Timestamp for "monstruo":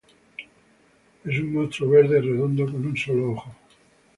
1.53-1.91